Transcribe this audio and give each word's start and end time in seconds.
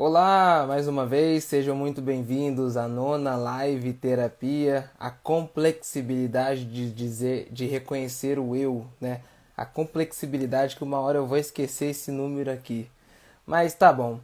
Olá, 0.00 0.64
mais 0.64 0.86
uma 0.86 1.04
vez, 1.04 1.42
sejam 1.42 1.74
muito 1.74 2.00
bem-vindos 2.00 2.76
à 2.76 2.86
nona 2.86 3.34
live 3.34 3.92
terapia, 3.92 4.88
a 4.96 5.10
complexibilidade 5.10 6.64
de 6.66 6.88
dizer, 6.92 7.48
de 7.50 7.66
reconhecer 7.66 8.38
o 8.38 8.54
eu, 8.54 8.86
né? 9.00 9.22
A 9.56 9.66
complexibilidade 9.66 10.76
que 10.76 10.84
uma 10.84 11.00
hora 11.00 11.18
eu 11.18 11.26
vou 11.26 11.36
esquecer 11.36 11.86
esse 11.86 12.12
número 12.12 12.48
aqui. 12.48 12.88
Mas 13.44 13.74
tá 13.74 13.92
bom. 13.92 14.20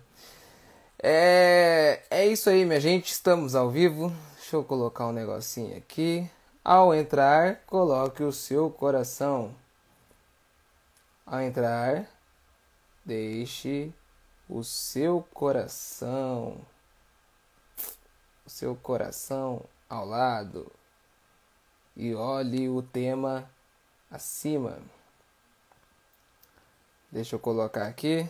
É, 1.02 2.02
é 2.08 2.24
isso 2.24 2.48
aí, 2.48 2.64
minha 2.64 2.78
gente, 2.78 3.10
estamos 3.10 3.56
ao 3.56 3.68
vivo. 3.68 4.12
Deixa 4.36 4.54
eu 4.54 4.62
colocar 4.62 5.08
um 5.08 5.12
negocinho 5.12 5.76
aqui. 5.76 6.30
Ao 6.64 6.94
entrar, 6.94 7.62
coloque 7.66 8.22
o 8.22 8.30
seu 8.30 8.70
coração. 8.70 9.52
Ao 11.26 11.40
entrar, 11.40 12.06
deixe 13.04 13.92
o 14.48 14.62
seu 14.62 15.22
coração, 15.32 16.60
o 18.44 18.50
seu 18.50 18.76
coração 18.76 19.64
ao 19.88 20.04
lado 20.04 20.70
e 21.96 22.14
olhe 22.14 22.68
o 22.68 22.82
tema 22.82 23.50
acima. 24.10 24.78
Deixa 27.10 27.36
eu 27.36 27.40
colocar 27.40 27.86
aqui. 27.86 28.28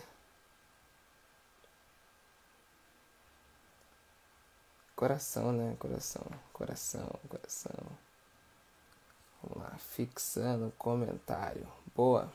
Coração, 4.95 5.51
né? 5.51 5.75
Coração, 5.77 6.23
coração, 6.53 7.09
coração. 7.27 7.73
Vamos 9.43 9.63
lá, 9.63 9.77
fixando 9.77 10.71
comentário. 10.77 11.67
Boa. 11.93 12.31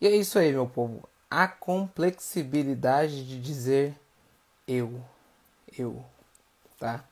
E 0.00 0.06
é 0.06 0.14
isso 0.14 0.38
aí, 0.38 0.52
meu 0.52 0.68
povo 0.68 1.08
a 1.30 1.46
complexibilidade 1.46 3.26
de 3.26 3.40
dizer 3.40 3.94
eu, 4.66 5.00
eu, 5.76 6.02
tá? 6.78 7.04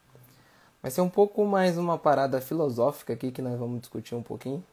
Vai 0.82 0.90
ser 0.90 1.00
um 1.00 1.08
pouco 1.08 1.44
mais 1.44 1.76
uma 1.76 1.98
parada 1.98 2.40
filosófica 2.40 3.12
aqui 3.12 3.30
que 3.30 3.42
nós 3.42 3.58
vamos 3.58 3.80
discutir 3.80 4.14
um 4.14 4.22
pouquinho. 4.22 4.64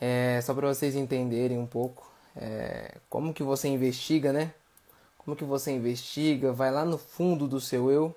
É, 0.00 0.40
só 0.42 0.52
para 0.52 0.68
vocês 0.68 0.94
entenderem 0.94 1.58
um 1.58 1.66
pouco 1.66 2.10
é, 2.36 2.96
como 3.08 3.32
que 3.32 3.42
você 3.42 3.68
investiga, 3.68 4.32
né? 4.32 4.52
Como 5.18 5.36
que 5.36 5.44
você 5.44 5.70
investiga, 5.70 6.52
vai 6.52 6.70
lá 6.70 6.84
no 6.84 6.98
fundo 6.98 7.46
do 7.46 7.60
seu 7.60 7.90
eu. 7.90 8.14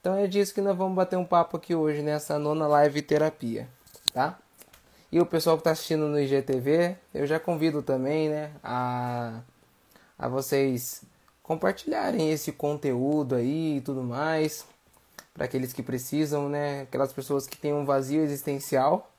Então 0.00 0.16
é 0.16 0.26
disso 0.26 0.54
que 0.54 0.60
nós 0.60 0.76
vamos 0.76 0.94
bater 0.94 1.16
um 1.16 1.24
papo 1.24 1.56
aqui 1.56 1.74
hoje 1.74 2.02
nessa 2.02 2.38
nona 2.38 2.66
live 2.66 3.02
terapia, 3.02 3.68
tá? 4.12 4.38
E 5.10 5.20
o 5.20 5.26
pessoal 5.26 5.56
que 5.56 5.60
está 5.60 5.70
assistindo 5.70 6.08
no 6.08 6.20
IGTV, 6.20 6.96
eu 7.14 7.26
já 7.26 7.38
convido 7.38 7.82
também 7.82 8.28
né, 8.28 8.52
a, 8.62 9.40
a 10.18 10.28
vocês 10.28 11.02
compartilharem 11.42 12.30
esse 12.32 12.50
conteúdo 12.52 13.36
aí 13.36 13.76
e 13.76 13.80
tudo 13.80 14.02
mais. 14.02 14.66
Para 15.32 15.44
aqueles 15.44 15.72
que 15.72 15.82
precisam, 15.82 16.48
né? 16.48 16.82
Aquelas 16.82 17.12
pessoas 17.12 17.46
que 17.46 17.58
têm 17.58 17.72
um 17.72 17.84
vazio 17.84 18.22
existencial 18.22 19.10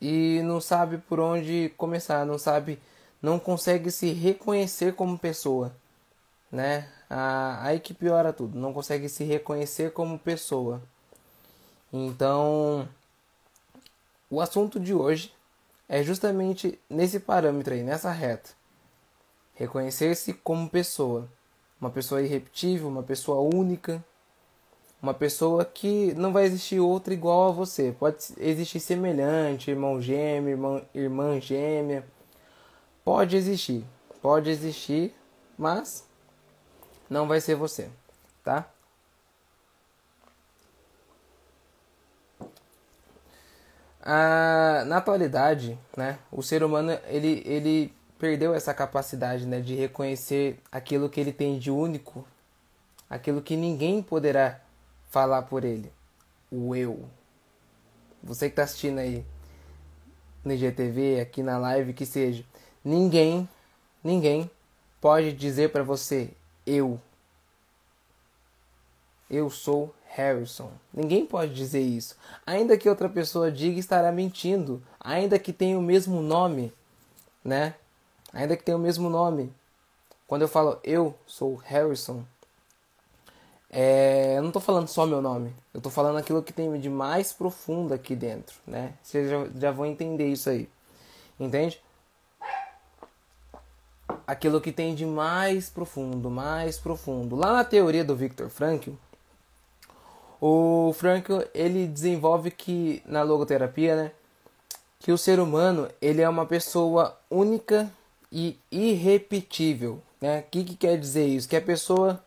e 0.00 0.40
não 0.44 0.60
sabe 0.60 0.98
por 0.98 1.20
onde 1.20 1.72
começar, 1.76 2.24
não 2.26 2.38
sabe, 2.38 2.80
não 3.22 3.38
consegue 3.38 3.90
se 3.90 4.12
reconhecer 4.12 4.94
como 4.94 5.18
pessoa, 5.18 5.72
né? 6.50 6.88
A, 7.08 7.66
aí 7.66 7.80
que 7.80 7.94
piora 7.94 8.32
tudo, 8.32 8.58
não 8.58 8.72
consegue 8.72 9.08
se 9.08 9.24
reconhecer 9.24 9.92
como 9.92 10.18
pessoa. 10.18 10.82
Então, 11.92 12.88
o 14.30 14.40
assunto 14.40 14.78
de 14.78 14.94
hoje 14.94 15.32
é 15.88 16.02
justamente 16.02 16.78
nesse 16.88 17.18
parâmetro 17.18 17.74
aí, 17.74 17.82
nessa 17.82 18.10
reta. 18.10 18.50
Reconhecer-se 19.54 20.34
como 20.34 20.68
pessoa, 20.68 21.28
uma 21.80 21.90
pessoa 21.90 22.22
irrepetível, 22.22 22.88
uma 22.88 23.02
pessoa 23.02 23.40
única, 23.40 24.04
uma 25.00 25.14
pessoa 25.14 25.64
que 25.64 26.12
não 26.14 26.32
vai 26.32 26.44
existir 26.44 26.80
outra 26.80 27.14
igual 27.14 27.48
a 27.48 27.52
você. 27.52 27.94
Pode 27.98 28.18
existir 28.36 28.80
semelhante, 28.80 29.70
irmão 29.70 30.00
gêmeo, 30.00 30.50
irmã, 30.50 30.82
irmã 30.94 31.40
gêmea. 31.40 32.04
Pode 33.04 33.36
existir, 33.36 33.84
pode 34.20 34.50
existir, 34.50 35.14
mas 35.56 36.06
não 37.08 37.26
vai 37.26 37.40
ser 37.40 37.54
você, 37.54 37.88
tá? 38.44 38.68
Na 44.86 44.96
atualidade, 44.96 45.78
né, 45.94 46.18
o 46.32 46.42
ser 46.42 46.62
humano 46.62 46.98
ele, 47.08 47.42
ele 47.44 47.92
perdeu 48.18 48.54
essa 48.54 48.72
capacidade 48.72 49.44
né, 49.46 49.60
de 49.60 49.74
reconhecer 49.74 50.58
aquilo 50.72 51.10
que 51.10 51.20
ele 51.20 51.32
tem 51.32 51.58
de 51.58 51.70
único, 51.70 52.26
aquilo 53.10 53.42
que 53.42 53.54
ninguém 53.54 54.02
poderá 54.02 54.60
falar 55.10 55.42
por 55.42 55.62
ele, 55.62 55.92
o 56.50 56.74
eu. 56.74 57.04
Você 58.22 58.46
que 58.46 58.52
está 58.52 58.62
assistindo 58.62 58.98
aí 58.98 59.24
no 60.42 60.54
IGTV, 60.54 61.20
aqui 61.20 61.42
na 61.42 61.58
live, 61.58 61.92
que 61.92 62.06
seja, 62.06 62.42
ninguém, 62.82 63.46
ninguém 64.02 64.50
pode 65.02 65.32
dizer 65.34 65.70
para 65.70 65.82
você 65.82 66.30
eu. 66.66 66.98
Eu 69.30 69.50
sou 69.50 69.94
Harrison. 70.06 70.70
Ninguém 70.92 71.26
pode 71.26 71.54
dizer 71.54 71.80
isso. 71.80 72.16
Ainda 72.46 72.78
que 72.78 72.88
outra 72.88 73.08
pessoa 73.08 73.52
diga, 73.52 73.78
estará 73.78 74.10
mentindo. 74.10 74.82
Ainda 74.98 75.38
que 75.38 75.52
tenha 75.52 75.78
o 75.78 75.82
mesmo 75.82 76.20
nome, 76.22 76.72
né? 77.44 77.74
Ainda 78.32 78.56
que 78.56 78.64
tenha 78.64 78.76
o 78.76 78.80
mesmo 78.80 79.08
nome. 79.10 79.52
Quando 80.26 80.42
eu 80.42 80.48
falo 80.48 80.78
eu 80.82 81.14
sou 81.26 81.54
Harrison, 81.56 82.24
é, 83.70 84.36
eu 84.36 84.40
não 84.40 84.48
estou 84.48 84.62
falando 84.62 84.88
só 84.88 85.06
meu 85.06 85.20
nome. 85.20 85.54
Eu 85.74 85.78
estou 85.78 85.92
falando 85.92 86.16
aquilo 86.18 86.42
que 86.42 86.52
tem 86.52 86.78
de 86.80 86.88
mais 86.88 87.32
profundo 87.32 87.92
aqui 87.92 88.16
dentro, 88.16 88.56
né? 88.66 88.94
Vocês 89.02 89.30
já, 89.30 89.46
já 89.56 89.70
vão 89.70 89.86
entender 89.86 90.28
isso 90.28 90.48
aí. 90.48 90.68
Entende? 91.38 91.80
Aquilo 94.26 94.60
que 94.60 94.72
tem 94.72 94.94
de 94.94 95.06
mais 95.06 95.70
profundo, 95.70 96.30
mais 96.30 96.78
profundo. 96.78 97.36
Lá 97.36 97.52
na 97.52 97.64
teoria 97.64 98.04
do 98.04 98.16
Viktor 98.16 98.48
Frankl, 98.48 98.92
o 100.40 100.92
Frankl 100.96 101.40
ele 101.54 101.86
desenvolve 101.86 102.50
que 102.50 103.02
na 103.06 103.22
logoterapia, 103.22 103.96
né, 103.96 104.12
que 105.00 105.12
o 105.12 105.18
ser 105.18 105.40
humano 105.40 105.88
ele 106.00 106.22
é 106.22 106.28
uma 106.28 106.46
pessoa 106.46 107.18
única 107.30 107.90
e 108.30 108.58
irrepetível, 108.70 110.02
né? 110.20 110.40
O 110.40 110.50
que, 110.50 110.64
que 110.64 110.76
quer 110.76 110.98
dizer 110.98 111.26
isso? 111.26 111.48
Que 111.48 111.56
a 111.56 111.62
pessoa 111.62 112.22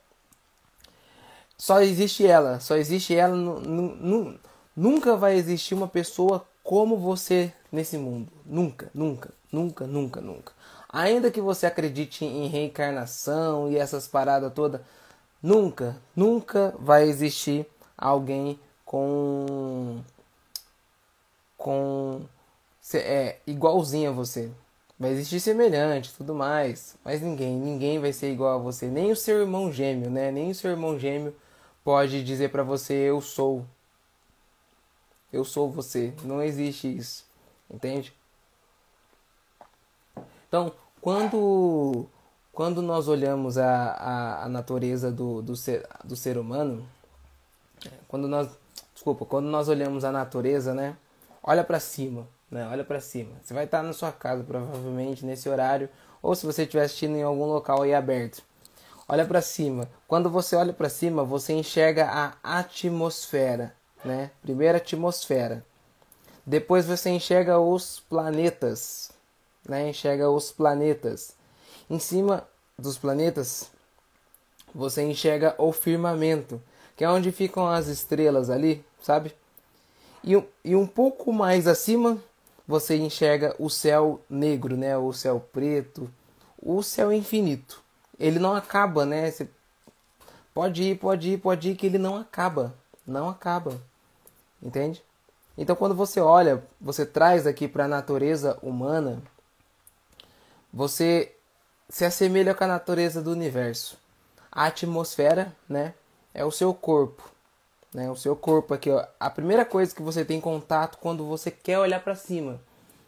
só 1.57 1.81
existe 1.81 2.25
ela, 2.25 2.59
só 2.59 2.75
existe 2.75 3.15
ela, 3.15 3.35
nunca 4.75 5.15
vai 5.15 5.35
existir 5.35 5.75
uma 5.75 5.87
pessoa 5.87 6.45
como 6.63 6.97
você 6.97 7.53
nesse 7.71 7.97
mundo, 7.97 8.31
nunca, 8.45 8.89
nunca, 8.93 9.29
nunca, 9.51 9.85
nunca, 9.85 10.21
nunca. 10.21 10.53
Ainda 10.89 11.31
que 11.31 11.39
você 11.39 11.65
acredite 11.65 12.25
em 12.25 12.47
reencarnação 12.47 13.69
e 13.71 13.77
essas 13.77 14.07
paradas 14.07 14.51
todas, 14.53 14.81
nunca, 15.41 15.97
nunca 16.15 16.73
vai 16.79 17.07
existir 17.07 17.65
alguém 18.01 18.59
com 18.83 20.01
com 21.55 22.25
é 22.95 23.37
igualzinho 23.45 24.09
a 24.09 24.13
você. 24.13 24.51
Vai 24.99 25.11
existir 25.11 25.39
semelhante, 25.39 26.13
tudo 26.13 26.35
mais, 26.35 26.95
mas 27.03 27.21
ninguém, 27.21 27.55
ninguém 27.55 27.99
vai 27.99 28.11
ser 28.11 28.31
igual 28.31 28.59
a 28.59 28.61
você, 28.61 28.87
nem 28.87 29.11
o 29.11 29.15
seu 29.15 29.39
irmão 29.39 29.71
gêmeo, 29.71 30.09
né? 30.09 30.31
Nem 30.31 30.51
o 30.51 30.55
seu 30.55 30.71
irmão 30.71 30.99
gêmeo 30.99 31.35
pode 31.83 32.23
dizer 32.23 32.51
para 32.51 32.63
você 32.63 32.93
eu 32.93 33.21
sou. 33.21 33.65
Eu 35.31 35.45
sou 35.45 35.71
você. 35.71 36.13
Não 36.23 36.41
existe 36.41 36.87
isso. 36.95 37.25
Entende? 37.69 38.13
Então, 40.47 40.73
quando 40.99 42.07
quando 42.51 42.81
nós 42.81 43.07
olhamos 43.07 43.57
a, 43.57 43.91
a, 43.91 44.43
a 44.45 44.49
natureza 44.49 45.11
do, 45.11 45.41
do, 45.41 45.55
ser, 45.55 45.87
do 46.03 46.15
ser 46.15 46.37
humano, 46.37 46.85
quando 48.07 48.27
nós, 48.27 48.49
desculpa, 48.93 49.25
quando 49.25 49.47
nós 49.47 49.67
olhamos 49.67 50.03
a 50.03 50.11
natureza, 50.11 50.73
né? 50.73 50.95
Olha 51.43 51.63
para 51.63 51.79
cima, 51.79 52.27
né? 52.49 52.67
Olha 52.67 52.83
para 52.83 52.99
cima. 52.99 53.31
Você 53.41 53.53
vai 53.53 53.65
estar 53.65 53.81
na 53.81 53.93
sua 53.93 54.11
casa 54.11 54.43
provavelmente 54.43 55.25
nesse 55.25 55.49
horário, 55.49 55.89
ou 56.21 56.35
se 56.35 56.45
você 56.45 56.63
estiver 56.63 56.83
assistindo 56.83 57.15
em 57.15 57.23
algum 57.23 57.45
local 57.45 57.81
aí 57.81 57.93
aberto. 57.93 58.43
Olha 59.07 59.25
para 59.25 59.41
cima. 59.41 59.89
Quando 60.07 60.29
você 60.29 60.55
olha 60.55 60.71
para 60.71 60.87
cima, 60.87 61.23
você 61.23 61.53
enxerga 61.53 62.07
a 62.09 62.59
atmosfera, 62.59 63.75
né? 64.05 64.31
Primeira 64.41 64.77
atmosfera. 64.77 65.65
Depois 66.45 66.85
você 66.85 67.09
enxerga 67.09 67.59
os 67.59 67.99
planetas, 67.99 69.11
né? 69.67 69.89
Enxerga 69.89 70.29
os 70.29 70.51
planetas. 70.51 71.35
Em 71.89 71.99
cima 71.99 72.47
dos 72.77 72.97
planetas, 72.97 73.69
você 74.73 75.03
enxerga 75.03 75.55
o 75.57 75.71
firmamento 75.71 76.61
que 76.95 77.03
é 77.03 77.09
onde 77.09 77.31
ficam 77.31 77.67
as 77.67 77.87
estrelas 77.87 78.49
ali, 78.49 78.83
sabe? 79.01 79.33
E, 80.23 80.41
e 80.63 80.75
um 80.75 80.85
pouco 80.85 81.33
mais 81.33 81.67
acima 81.67 82.17
você 82.67 82.95
enxerga 82.97 83.55
o 83.59 83.69
céu 83.69 84.21
negro, 84.29 84.77
né? 84.77 84.97
O 84.97 85.11
céu 85.11 85.45
preto, 85.51 86.09
o 86.61 86.81
céu 86.83 87.11
infinito. 87.11 87.81
ele 88.19 88.39
não 88.39 88.55
acaba, 88.55 89.05
né? 89.05 89.29
Você 89.29 89.49
pode 90.53 90.83
ir, 90.83 90.97
pode 90.97 91.31
ir, 91.31 91.37
pode 91.37 91.71
ir, 91.71 91.75
que 91.75 91.87
ele 91.87 91.97
não 91.97 92.15
acaba. 92.15 92.73
Não 93.05 93.27
acaba. 93.27 93.81
Entende? 94.61 95.03
Então, 95.57 95.75
quando 95.75 95.95
você 95.95 96.21
olha, 96.21 96.63
você 96.79 97.05
traz 97.05 97.45
aqui 97.45 97.67
para 97.67 97.85
a 97.85 97.87
natureza 97.87 98.57
humana, 98.61 99.21
você 100.71 101.35
se 101.89 102.05
assemelha 102.05 102.55
com 102.55 102.63
a 102.63 102.67
natureza 102.67 103.21
do 103.21 103.31
universo. 103.31 103.97
A 104.51 104.65
atmosfera, 104.65 105.53
né, 105.67 105.93
é 106.33 106.45
o 106.45 106.51
seu 106.51 106.73
corpo, 106.73 107.23
né? 107.93 108.09
O 108.09 108.15
seu 108.15 108.35
corpo 108.35 108.73
aqui, 108.73 108.89
ó, 108.89 109.05
a 109.19 109.29
primeira 109.29 109.65
coisa 109.65 109.93
que 109.93 110.01
você 110.01 110.23
tem 110.23 110.39
contato 110.39 110.97
quando 110.97 111.25
você 111.25 111.51
quer 111.51 111.79
olhar 111.79 112.01
para 112.01 112.15
cima. 112.15 112.59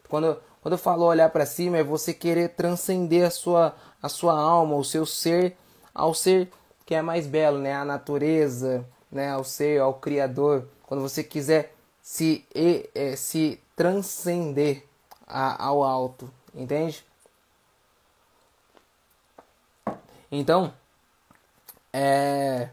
Quando 0.08 0.38
quando 0.62 0.74
eu 0.75 0.80
falo 0.80 1.04
olhar 1.04 1.30
para 1.30 1.46
cima 1.46 1.78
é 1.78 1.84
você 1.84 2.14
querer 2.14 2.50
transcender 2.50 3.25
a 3.28 3.30
sua 3.30 3.75
a 4.02 4.08
sua 4.08 4.40
alma, 4.40 4.75
o 4.75 4.84
seu 4.84 5.06
ser 5.06 5.58
ao 5.94 6.14
ser 6.14 6.50
que 6.86 6.96
é 6.96 7.02
mais 7.02 7.28
belo, 7.28 7.60
né? 7.60 7.74
A 7.74 7.86
natureza, 7.86 8.86
né? 9.12 9.31
Ao 9.31 9.44
ser, 9.44 9.80
ao 9.81 9.94
criador. 9.96 10.68
Quando 10.86 11.02
você 11.02 11.24
quiser 11.24 11.74
se 12.02 12.46
é, 12.94 13.16
se 13.16 13.60
transcender 13.76 14.86
a, 15.28 15.66
ao 15.66 15.84
alto, 15.84 16.30
entende? 16.54 17.06
Então, 20.31 20.74
é, 21.92 22.69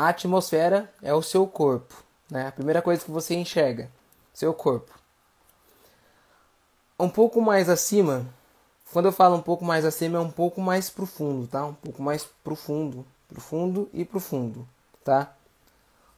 a 0.00 0.08
atmosfera 0.08 0.90
é 1.02 1.12
o 1.12 1.20
seu 1.20 1.46
corpo, 1.46 1.94
né? 2.30 2.46
A 2.46 2.52
primeira 2.52 2.80
coisa 2.80 3.04
que 3.04 3.10
você 3.10 3.34
enxerga, 3.34 3.90
seu 4.32 4.54
corpo. 4.54 4.98
Um 6.98 7.10
pouco 7.10 7.38
mais 7.42 7.68
acima, 7.68 8.26
quando 8.94 9.04
eu 9.06 9.12
falo 9.12 9.36
um 9.36 9.42
pouco 9.42 9.62
mais 9.62 9.84
acima, 9.84 10.16
é 10.16 10.20
um 10.22 10.30
pouco 10.30 10.58
mais 10.58 10.88
profundo, 10.88 11.46
tá? 11.46 11.66
Um 11.66 11.74
pouco 11.74 12.02
mais 12.02 12.24
profundo, 12.24 13.06
profundo 13.28 13.90
e 13.92 14.02
profundo, 14.02 14.66
tá? 15.04 15.36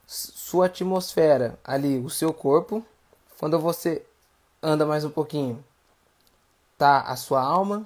Sua 0.07 0.67
atmosfera 0.67 1.59
ali, 1.61 1.99
o 1.99 2.09
seu 2.09 2.33
corpo. 2.33 2.85
Quando 3.37 3.59
você 3.59 4.01
anda 4.61 4.85
mais 4.85 5.03
um 5.03 5.09
pouquinho, 5.09 5.61
tá 6.77 7.01
a 7.01 7.17
sua 7.17 7.41
alma. 7.41 7.85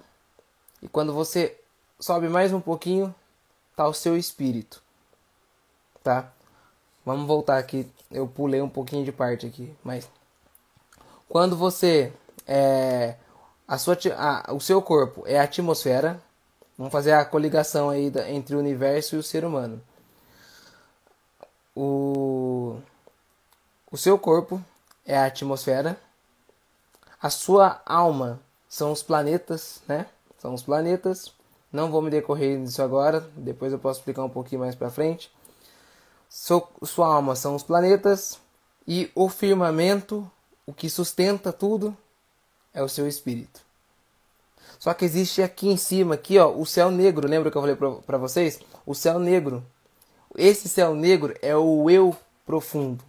E 0.79 0.87
quando 0.87 1.11
você 1.11 1.59
sobe 1.99 2.29
mais 2.29 2.53
um 2.53 2.61
pouquinho, 2.61 3.15
tá 3.75 3.87
o 3.87 3.95
seu 3.95 4.15
espírito. 4.15 4.85
Tá? 6.07 6.31
Vamos 7.05 7.27
voltar 7.27 7.57
aqui. 7.57 7.85
Eu 8.09 8.25
pulei 8.29 8.61
um 8.61 8.69
pouquinho 8.69 9.03
de 9.03 9.11
parte 9.11 9.45
aqui, 9.45 9.75
mas 9.83 10.09
quando 11.27 11.57
você 11.57 12.13
é 12.47 13.15
a 13.67 13.77
sua 13.77 13.97
a, 14.15 14.53
o 14.53 14.61
seu 14.61 14.81
corpo 14.81 15.25
é 15.27 15.37
a 15.37 15.43
atmosfera, 15.43 16.17
vamos 16.77 16.93
fazer 16.93 17.11
a 17.11 17.25
coligação 17.25 17.89
aí 17.89 18.09
da, 18.09 18.31
entre 18.31 18.55
o 18.55 18.59
universo 18.59 19.17
e 19.17 19.19
o 19.19 19.23
ser 19.23 19.43
humano. 19.43 19.81
O 21.75 22.77
o 23.91 23.97
seu 23.97 24.17
corpo 24.17 24.63
é 25.05 25.17
a 25.17 25.25
atmosfera. 25.25 25.99
A 27.21 27.29
sua 27.29 27.81
alma 27.85 28.39
são 28.69 28.93
os 28.93 29.03
planetas, 29.03 29.81
né? 29.85 30.05
São 30.37 30.53
os 30.53 30.63
planetas. 30.63 31.33
Não 31.69 31.91
vou 31.91 32.01
me 32.01 32.09
decorrer 32.09 32.57
nisso 32.57 32.81
agora, 32.81 33.29
depois 33.35 33.73
eu 33.73 33.79
posso 33.79 33.99
explicar 33.99 34.23
um 34.23 34.29
pouquinho 34.29 34.61
mais 34.61 34.73
para 34.73 34.89
frente. 34.89 35.29
Sua 36.29 37.07
alma 37.07 37.35
são 37.35 37.55
os 37.55 37.63
planetas 37.63 38.39
e 38.87 39.11
o 39.15 39.29
firmamento, 39.29 40.29
o 40.65 40.73
que 40.73 40.89
sustenta 40.89 41.51
tudo, 41.51 41.95
é 42.73 42.83
o 42.83 42.89
seu 42.89 43.07
espírito. 43.07 43.61
Só 44.79 44.93
que 44.93 45.05
existe 45.05 45.41
aqui 45.41 45.67
em 45.69 45.77
cima, 45.77 46.15
aqui 46.15 46.37
ó, 46.37 46.51
o 46.51 46.65
céu 46.65 46.91
negro. 46.91 47.27
Lembra 47.27 47.49
que 47.49 47.57
eu 47.57 47.61
falei 47.61 47.75
para 47.75 48.17
vocês? 48.17 48.59
O 48.85 48.93
céu 48.93 49.17
negro. 49.17 49.65
Esse 50.35 50.69
céu 50.69 50.93
negro 50.93 51.35
é 51.41 51.55
o 51.55 51.89
eu 51.89 52.15
profundo. 52.45 53.03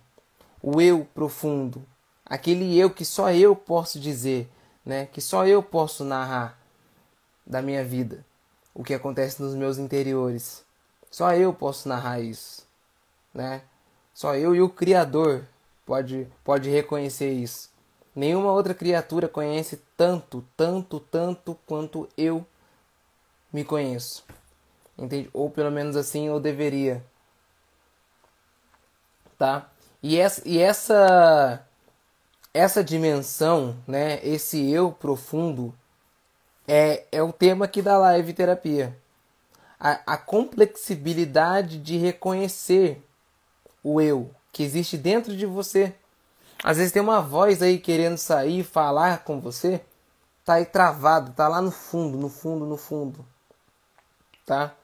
O 0.62 0.80
eu 0.80 1.06
profundo. 1.14 1.84
Aquele 2.24 2.78
eu 2.78 2.90
que 2.90 3.04
só 3.04 3.30
eu 3.30 3.54
posso 3.54 4.00
dizer, 4.00 4.48
né? 4.84 5.06
Que 5.06 5.20
só 5.20 5.46
eu 5.46 5.62
posso 5.62 6.04
narrar 6.04 6.58
da 7.46 7.60
minha 7.60 7.84
vida 7.84 8.24
o 8.74 8.84
que 8.84 8.94
acontece 8.94 9.42
nos 9.42 9.54
meus 9.54 9.76
interiores. 9.76 10.64
Só 11.10 11.32
eu 11.34 11.52
posso 11.52 11.88
narrar 11.88 12.20
isso, 12.20 12.64
né? 13.32 13.62
Só 14.14 14.34
eu 14.34 14.54
e 14.54 14.60
o 14.60 14.68
Criador 14.68 15.46
pode, 15.86 16.26
pode 16.44 16.68
reconhecer 16.68 17.30
isso. 17.30 17.70
Nenhuma 18.14 18.52
outra 18.52 18.74
criatura 18.74 19.28
conhece 19.28 19.80
tanto, 19.96 20.44
tanto, 20.56 20.98
tanto 20.98 21.56
quanto 21.66 22.08
eu 22.16 22.44
me 23.52 23.64
conheço. 23.64 24.24
Entende? 24.98 25.30
Ou 25.32 25.48
pelo 25.48 25.70
menos 25.70 25.94
assim 25.94 26.26
eu 26.26 26.40
deveria. 26.40 27.04
Tá? 29.38 29.70
E 30.02 30.18
essa, 30.18 30.42
e 30.44 30.58
essa 30.58 31.64
essa 32.52 32.82
dimensão, 32.82 33.76
né, 33.86 34.18
esse 34.24 34.70
eu 34.70 34.90
profundo 34.90 35.72
é, 36.66 37.04
é 37.12 37.22
o 37.22 37.32
tema 37.32 37.66
aqui 37.66 37.80
da 37.80 37.96
live 37.98 38.32
terapia. 38.32 38.96
A, 39.78 40.14
a 40.14 40.16
complexibilidade 40.16 41.78
de 41.78 41.96
reconhecer 41.96 43.00
o 43.82 44.00
eu 44.00 44.30
que 44.52 44.62
existe 44.62 44.96
dentro 44.96 45.36
de 45.36 45.46
você. 45.46 45.94
Às 46.62 46.76
vezes 46.76 46.92
tem 46.92 47.02
uma 47.02 47.20
voz 47.20 47.62
aí 47.62 47.78
querendo 47.78 48.16
sair, 48.16 48.64
falar 48.64 49.24
com 49.24 49.40
você, 49.40 49.80
tá 50.44 50.54
aí 50.54 50.66
travado, 50.66 51.32
tá 51.32 51.46
lá 51.46 51.62
no 51.62 51.70
fundo, 51.70 52.18
no 52.18 52.28
fundo, 52.28 52.66
no 52.66 52.76
fundo. 52.76 53.24
Tá? 54.44 54.74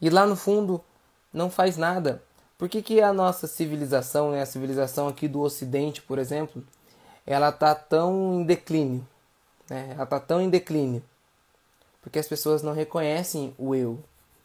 E 0.00 0.08
lá 0.08 0.26
no 0.26 0.36
fundo 0.36 0.82
não 1.32 1.50
faz 1.50 1.76
nada. 1.76 2.22
Por 2.56 2.68
que, 2.68 2.82
que 2.82 3.00
a 3.00 3.12
nossa 3.12 3.46
civilização, 3.46 4.30
né, 4.32 4.42
a 4.42 4.46
civilização 4.46 5.08
aqui 5.08 5.26
do 5.28 5.40
Ocidente, 5.40 6.02
por 6.02 6.18
exemplo, 6.18 6.64
ela 7.26 7.50
tá 7.52 7.74
tão 7.74 8.40
em 8.40 8.44
declínio? 8.44 9.06
Né? 9.68 9.92
Ela 9.94 10.06
tá 10.06 10.20
tão 10.20 10.40
em 10.40 10.50
declínio 10.50 11.02
porque 12.08 12.18
as 12.18 12.26
pessoas 12.26 12.62
não 12.62 12.72
reconhecem 12.72 13.54
o 13.58 13.74
eu. 13.74 13.98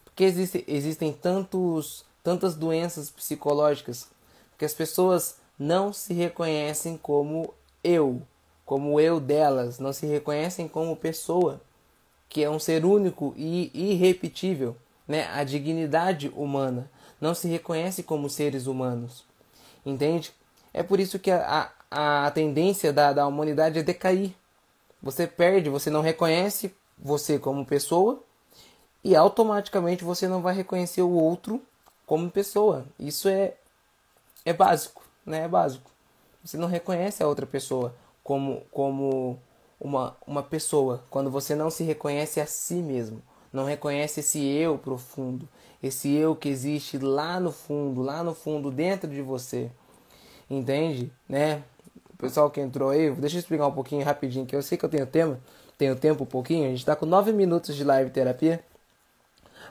Porque 0.04 0.26
existe, 0.26 0.64
existem 0.68 1.14
tantos, 1.14 2.04
tantas 2.24 2.56
doenças 2.56 3.10
psicológicas, 3.10 4.08
porque 4.52 4.66
as 4.66 4.74
pessoas 4.74 5.36
não 5.60 5.92
se 5.92 6.14
reconhecem 6.14 6.98
como 6.98 7.54
eu, 7.84 8.22
como 8.66 9.00
eu 9.00 9.20
delas, 9.20 9.78
não 9.78 9.92
se 9.92 10.06
reconhecem 10.06 10.68
como 10.68 10.96
pessoa, 10.96 11.62
que 12.30 12.44
é 12.44 12.50
um 12.50 12.60
ser 12.60 12.86
único 12.86 13.34
e 13.36 13.70
irrepetível, 13.74 14.76
né? 15.08 15.28
A 15.34 15.44
dignidade 15.44 16.32
humana 16.36 16.90
não 17.20 17.36
se 17.36 17.48
reconhece 17.48 18.02
como 18.02 18.30
seres 18.30 18.66
humanos, 18.66 19.26
entende? 19.86 20.34
É 20.74 20.82
por 20.82 21.00
isso 21.00 21.20
que 21.20 21.30
a, 21.30 21.70
a, 21.92 22.26
a 22.26 22.32
tendência 22.32 22.92
da, 22.92 23.14
da 23.14 23.28
humanidade 23.28 23.80
é 23.80 23.84
decair. 23.84 24.34
Você 25.02 25.28
perde, 25.28 25.70
você 25.70 25.90
não 25.90 26.02
reconhece 26.02 26.74
você 26.98 27.38
como 27.38 27.66
pessoa 27.66 28.24
e 29.04 29.16
automaticamente 29.16 30.04
você 30.04 30.28
não 30.28 30.42
vai 30.42 30.56
reconhecer 30.56 31.02
o 31.02 31.12
outro 31.12 31.62
como 32.06 32.30
pessoa. 32.30 32.86
Isso 33.00 33.28
é 33.28 33.54
é 34.46 34.54
básico, 34.54 35.04
né? 35.26 35.46
É 35.46 35.48
básico. 35.48 35.90
Você 36.44 36.58
não 36.58 36.68
reconhece 36.68 37.24
a 37.24 37.28
outra 37.28 37.46
pessoa 37.46 37.96
como 38.24 38.62
como 38.72 39.40
uma 39.80 40.16
uma 40.28 40.44
pessoa 40.44 41.04
quando 41.10 41.30
você 41.32 41.56
não 41.56 41.70
se 41.70 41.84
reconhece 41.84 42.40
a 42.42 42.46
si 42.46 42.76
mesmo, 42.76 43.22
não 43.52 43.66
reconhece 43.66 44.20
esse 44.20 44.40
eu 44.46 44.78
profundo, 44.78 45.48
esse 45.82 46.12
eu 46.14 46.36
que 46.36 46.50
existe 46.50 46.98
lá 46.98 47.40
no 47.40 47.52
fundo, 47.52 48.02
lá 48.02 48.24
no 48.24 48.34
fundo 48.34 48.72
dentro 48.72 49.10
de 49.10 49.22
você. 49.22 49.72
Entende? 50.50 51.12
Né? 51.28 51.64
O 52.14 52.18
pessoal 52.18 52.50
que 52.50 52.62
entrou 52.62 52.90
aí, 52.90 53.12
deixa 53.12 53.38
eu 53.38 53.40
explicar 53.40 53.68
um 53.68 53.72
pouquinho 53.72 54.04
rapidinho 54.06 54.46
que 54.46 54.56
eu 54.56 54.62
sei 54.62 54.78
que 54.78 54.86
eu 54.86 54.90
tenho 54.90 55.06
tema, 55.06 55.40
tenho 55.78 55.96
tempo 55.96 56.24
um 56.24 56.28
pouquinho, 56.28 56.66
a 56.66 56.70
gente 56.70 56.80
está 56.80 56.96
com 56.96 57.06
9 57.06 57.34
minutos 57.34 57.76
de 57.76 57.84
live 57.84 58.10
terapia. 58.12 58.64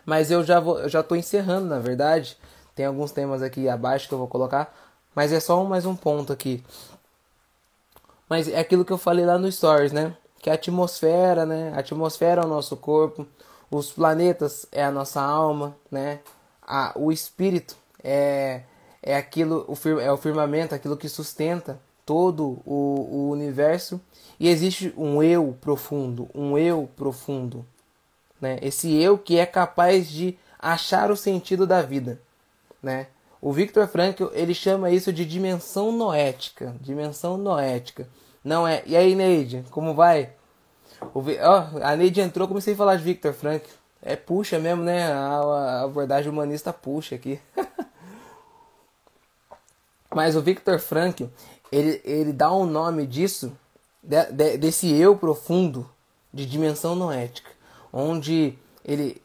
Mas 0.05 0.31
eu 0.31 0.45
já 0.45 0.61
vou, 0.61 0.79
eu 0.81 0.89
já 0.89 1.03
tô 1.03 1.15
encerrando, 1.15 1.67
na 1.67 1.79
verdade. 1.79 2.37
Tem 2.75 2.87
alguns 2.87 3.13
temas 3.13 3.43
aqui 3.43 3.69
abaixo 3.69 4.09
que 4.09 4.15
eu 4.15 4.19
vou 4.19 4.29
colocar, 4.29 4.75
mas 5.15 5.33
é 5.33 5.41
só 5.41 5.63
mais 5.65 5.85
um 5.85 5.95
ponto 5.95 6.33
aqui. 6.33 6.65
Mas 8.29 8.49
é 8.49 8.59
aquilo 8.59 8.85
que 8.85 8.93
eu 8.93 8.99
falei 8.99 9.27
lá 9.27 9.39
no 9.39 9.51
stories, 9.51 9.93
né? 9.93 10.17
Que 10.41 10.49
a 10.49 10.55
atmosfera, 10.55 11.45
né? 11.45 11.73
A 11.75 11.81
atmosfera 11.81 12.43
é 12.43 12.45
o 12.45 12.49
nosso 12.49 12.77
corpo, 12.77 13.27
os 13.71 13.93
planetas 13.93 14.67
é 14.73 14.85
a 14.85 14.91
nossa 14.91 15.21
alma, 15.21 15.77
né? 15.91 16.21
A, 16.63 16.93
o 16.97 17.13
espírito 17.13 17.77
é 18.03 18.63
é 19.03 19.17
aquilo, 19.17 19.65
o 19.67 19.75
fir, 19.75 19.99
é 19.99 20.13
o 20.13 20.17
firmamento, 20.17 20.75
aquilo 20.75 20.97
que 20.97 21.09
sustenta 21.09 21.79
todo 22.07 22.61
o, 22.65 23.09
o 23.11 23.31
universo 23.31 24.01
e 24.39 24.49
existe 24.49 24.95
um 24.97 25.23
eu 25.23 25.57
profundo, 25.61 26.29
um 26.35 26.57
eu 26.57 26.89
profundo, 26.97 27.67
né? 28.43 28.59
Esse 28.61 28.93
eu 29.01 29.17
que 29.17 29.39
é 29.39 29.47
capaz 29.47 30.11
de 30.11 30.37
achar 30.59 31.11
o 31.11 31.17
sentido 31.17 31.67
da 31.67 31.81
vida, 31.81 32.21
né? 32.83 33.07
O 33.41 33.53
Victor 33.53 33.89
Frankl, 33.89 34.27
ele 34.33 34.55
chama 34.55 34.91
isso 34.91 35.13
de 35.13 35.25
dimensão 35.25 35.91
noética, 35.91 36.75
dimensão 36.81 37.37
noética. 37.37 38.09
Não 38.45 38.67
é. 38.67 38.83
E 38.85 38.97
aí, 38.97 39.15
Neide, 39.15 39.65
como 39.71 39.95
vai? 39.95 40.31
O, 41.15 41.21
oh, 41.21 41.85
a 41.85 41.97
Neide 41.97 42.21
entrou, 42.21 42.47
comecei 42.47 42.75
a 42.75 42.77
falar 42.77 42.97
de 42.97 43.03
Victor 43.03 43.33
Frankl. 43.33 43.69
é 44.01 44.15
puxa 44.15 44.59
mesmo, 44.59 44.85
né? 44.85 45.13
A, 45.13 45.83
abordagem 45.83 46.31
humanista 46.31 46.73
puxa 46.73 47.17
aqui. 47.17 47.41
Mas 50.15 50.37
o 50.37 50.43
Victor 50.43 50.79
Frankl, 50.79 51.25
ele, 51.71 52.01
ele 52.05 52.33
dá 52.33 52.53
um 52.53 52.67
nome 52.67 53.07
disso, 53.07 53.57
de, 54.03 54.25
de, 54.27 54.57
desse 54.59 54.93
eu 54.93 55.17
profundo, 55.17 55.89
de 56.33 56.47
dimensão 56.47 56.95
noética, 56.95 57.51
onde 57.93 58.59
ele 58.85 59.21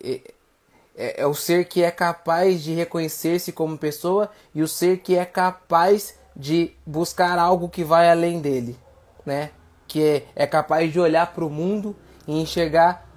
é, 0.97 1.21
é, 1.21 1.27
o 1.27 1.33
ser 1.33 1.65
que 1.65 1.83
é 1.83 1.91
capaz 1.91 2.63
de 2.63 2.73
reconhecer-se 2.73 3.51
como 3.51 3.77
pessoa 3.77 4.31
e 4.53 4.63
o 4.63 4.67
ser 4.67 4.97
que 4.97 5.15
é 5.15 5.25
capaz 5.25 6.17
de 6.35 6.71
buscar 6.85 7.37
algo 7.37 7.69
que 7.69 7.83
vai 7.83 8.09
além 8.09 8.41
dele, 8.41 8.77
né? 9.25 9.51
Que 9.87 10.03
é, 10.03 10.27
é 10.35 10.47
capaz 10.47 10.91
de 10.91 10.99
olhar 10.99 11.33
para 11.33 11.45
o 11.45 11.49
mundo 11.49 11.95
e 12.27 12.41
enxergar 12.41 13.07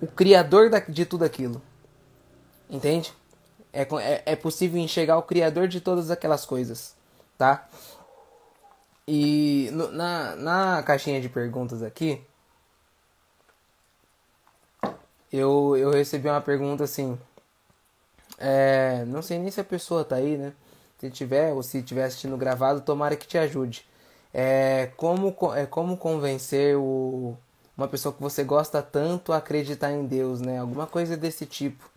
o 0.00 0.06
criador 0.06 0.70
de 0.88 1.06
tudo 1.06 1.24
aquilo. 1.24 1.60
Entende? 2.68 3.12
É, 3.72 3.82
é, 3.82 4.22
é 4.26 4.36
possível 4.36 4.80
enxergar 4.80 5.18
o 5.18 5.22
criador 5.22 5.68
de 5.68 5.80
todas 5.80 6.10
aquelas 6.10 6.44
coisas, 6.44 6.94
tá? 7.36 7.68
E 9.08 9.70
no, 9.72 9.90
na, 9.92 10.36
na 10.36 10.82
caixinha 10.82 11.20
de 11.20 11.28
perguntas 11.28 11.82
aqui, 11.82 12.20
eu, 15.32 15.76
eu 15.76 15.90
recebi 15.90 16.28
uma 16.28 16.40
pergunta 16.40 16.84
assim. 16.84 17.18
É, 18.38 19.04
não 19.06 19.22
sei 19.22 19.38
nem 19.38 19.50
se 19.50 19.60
a 19.60 19.64
pessoa 19.64 20.04
tá 20.04 20.16
aí, 20.16 20.36
né? 20.36 20.52
Se 20.98 21.10
tiver 21.10 21.52
ou 21.52 21.62
se 21.62 21.82
tiver 21.82 22.04
assistindo 22.04 22.36
gravado, 22.36 22.80
tomara 22.80 23.16
que 23.16 23.26
te 23.26 23.38
ajude. 23.38 23.86
É, 24.32 24.90
como, 24.96 25.34
é, 25.54 25.66
como 25.66 25.96
convencer 25.96 26.76
o, 26.76 27.36
uma 27.76 27.88
pessoa 27.88 28.12
que 28.12 28.20
você 28.20 28.44
gosta 28.44 28.82
tanto 28.82 29.32
a 29.32 29.38
acreditar 29.38 29.92
em 29.92 30.06
Deus, 30.06 30.40
né? 30.40 30.58
Alguma 30.58 30.86
coisa 30.86 31.16
desse 31.16 31.46
tipo. 31.46 31.88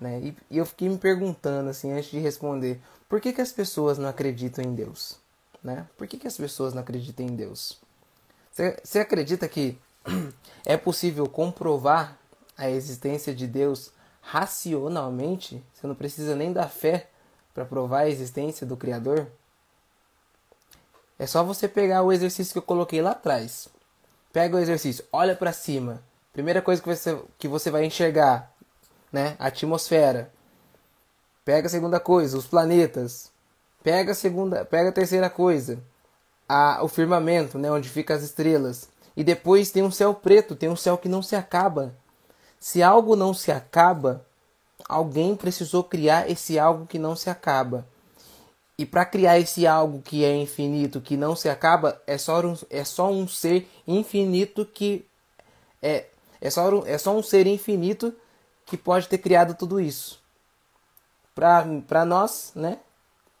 Né? 0.00 0.20
E, 0.20 0.36
e 0.50 0.58
eu 0.58 0.66
fiquei 0.66 0.88
me 0.88 0.98
perguntando, 0.98 1.70
assim, 1.70 1.92
antes 1.92 2.10
de 2.10 2.18
responder, 2.18 2.80
por 3.08 3.20
que, 3.20 3.32
que 3.32 3.40
as 3.40 3.52
pessoas 3.52 3.98
não 3.98 4.08
acreditam 4.08 4.64
em 4.64 4.74
Deus? 4.74 5.18
Né? 5.62 5.86
Por 5.96 6.06
que, 6.06 6.18
que 6.18 6.26
as 6.26 6.36
pessoas 6.36 6.74
não 6.74 6.82
acreditam 6.82 7.26
em 7.26 7.34
Deus? 7.34 7.78
Você 8.52 8.98
acredita 8.98 9.48
que 9.48 9.78
é 10.64 10.76
possível 10.76 11.26
comprovar 11.28 12.16
a 12.56 12.70
existência 12.70 13.34
de 13.34 13.46
Deus 13.46 13.92
racionalmente? 14.20 15.62
Você 15.72 15.86
não 15.86 15.94
precisa 15.94 16.34
nem 16.34 16.52
da 16.52 16.68
fé 16.68 17.08
para 17.54 17.64
provar 17.64 18.00
a 18.00 18.08
existência 18.08 18.66
do 18.66 18.76
Criador? 18.76 19.26
É 21.18 21.26
só 21.26 21.42
você 21.42 21.66
pegar 21.66 22.02
o 22.02 22.12
exercício 22.12 22.52
que 22.52 22.58
eu 22.58 22.62
coloquei 22.62 23.00
lá 23.00 23.12
atrás. 23.12 23.68
Pega 24.32 24.56
o 24.56 24.60
exercício, 24.60 25.04
olha 25.12 25.34
para 25.34 25.52
cima. 25.52 26.02
Primeira 26.32 26.60
coisa 26.60 26.82
que 26.82 26.88
você, 26.88 27.18
que 27.38 27.48
você 27.48 27.70
vai 27.70 27.84
enxergar, 27.86 28.52
né? 29.10 29.34
A 29.38 29.46
atmosfera. 29.46 30.30
Pega 31.42 31.68
a 31.68 31.70
segunda 31.70 31.98
coisa, 31.98 32.36
os 32.36 32.46
planetas. 32.46 33.30
Pega 33.82 34.12
a 34.12 34.14
segunda, 34.14 34.64
pega 34.64 34.90
a 34.90 34.92
terceira 34.92 35.30
coisa, 35.30 35.78
a, 36.48 36.82
o 36.82 36.88
firmamento, 36.88 37.56
né? 37.56 37.70
Onde 37.70 37.88
ficam 37.88 38.16
as 38.16 38.22
estrelas. 38.22 38.88
E 39.16 39.24
depois 39.24 39.70
tem 39.70 39.82
um 39.82 39.90
céu 39.90 40.12
preto, 40.12 40.54
tem 40.54 40.68
um 40.68 40.76
céu 40.76 40.98
que 40.98 41.08
não 41.08 41.22
se 41.22 41.34
acaba. 41.34 41.94
Se 42.66 42.82
algo 42.82 43.14
não 43.14 43.32
se 43.32 43.52
acaba, 43.52 44.26
alguém 44.88 45.36
precisou 45.36 45.84
criar 45.84 46.28
esse 46.28 46.58
algo 46.58 46.84
que 46.84 46.98
não 46.98 47.14
se 47.14 47.30
acaba. 47.30 47.86
E 48.76 48.84
para 48.84 49.04
criar 49.04 49.38
esse 49.38 49.68
algo 49.68 50.02
que 50.02 50.24
é 50.24 50.34
infinito, 50.34 51.00
que 51.00 51.16
não 51.16 51.36
se 51.36 51.48
acaba, 51.48 52.02
é 52.08 52.18
só 52.18 52.40
um, 52.40 52.58
é 52.68 52.82
só 52.82 53.08
um 53.08 53.28
ser 53.28 53.68
infinito 53.86 54.66
que 54.66 55.06
é 55.80 56.06
é 56.40 56.50
só, 56.50 56.84
é 56.84 56.98
só 56.98 57.16
um 57.16 57.22
ser 57.22 57.46
infinito 57.46 58.12
que 58.64 58.76
pode 58.76 59.06
ter 59.06 59.18
criado 59.18 59.54
tudo 59.54 59.80
isso. 59.80 60.20
Para 61.36 62.04
nós, 62.04 62.50
né, 62.52 62.80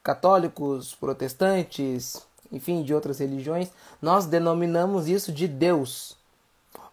católicos, 0.04 0.94
protestantes, 0.94 2.24
enfim, 2.52 2.84
de 2.84 2.94
outras 2.94 3.18
religiões, 3.18 3.72
nós 4.00 4.24
denominamos 4.24 5.08
isso 5.08 5.32
de 5.32 5.48
Deus. 5.48 6.16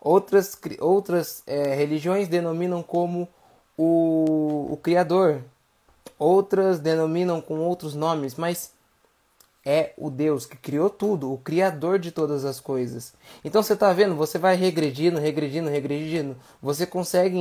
Outras, 0.06 0.60
outras 0.82 1.42
é, 1.48 1.74
religiões 1.76 2.28
denominam 2.28 2.84
como 2.84 3.26
o, 3.78 4.68
o 4.70 4.78
Criador, 4.84 5.42
outras 6.20 6.78
denominam 6.78 7.40
com 7.40 7.60
outros 7.60 7.96
nomes, 7.96 8.36
mas 8.36 8.74
é 9.66 9.94
o 9.98 10.10
Deus 10.10 10.46
que 10.46 10.58
criou 10.58 10.90
tudo, 10.90 11.32
o 11.32 11.38
criador 11.38 11.98
de 12.00 12.12
todas 12.12 12.44
as 12.44 12.60
coisas. 12.60 13.14
Então 13.46 13.64
você 13.64 13.76
está 13.76 13.94
vendo, 13.94 14.14
você 14.14 14.38
vai 14.38 14.58
regredindo, 14.58 15.22
regredindo, 15.22 15.70
regredindo, 15.70 16.36
você 16.62 16.86
consegue 16.86 17.40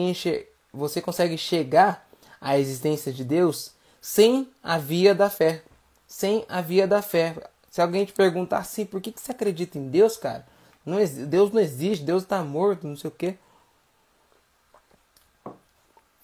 você 0.72 1.02
consegue 1.02 1.36
chegar 1.36 2.08
à 2.40 2.56
existência 2.56 3.12
de 3.12 3.24
Deus 3.24 3.72
sem 4.00 4.48
a 4.62 4.78
via 4.78 5.16
da 5.16 5.28
fé, 5.28 5.64
sem 6.06 6.44
a 6.48 6.60
via 6.60 6.86
da 6.86 7.02
fé. 7.02 7.34
Se 7.68 7.82
alguém 7.82 8.04
te 8.04 8.12
perguntar 8.12 8.58
assim, 8.58 8.84
por 8.84 9.00
que, 9.00 9.10
que 9.10 9.20
você 9.20 9.32
acredita 9.32 9.78
em 9.78 9.88
Deus, 9.88 10.16
cara? 10.16 10.46
Não, 10.84 10.98
Deus 11.28 11.52
não 11.52 11.60
existe, 11.60 12.04
Deus 12.04 12.22
está 12.22 12.42
morto, 12.42 12.86
não 12.86 12.96
sei 12.96 13.08
o 13.08 13.12
quê 13.12 13.36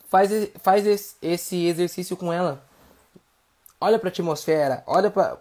faz, 0.08 0.30
faz 0.60 1.16
esse 1.22 1.66
exercício 1.66 2.16
com 2.16 2.32
ela. 2.32 2.64
Olha 3.80 3.98
para 3.98 4.08
a 4.08 4.10
atmosfera, 4.10 4.82
olha 4.86 5.10
para 5.10 5.38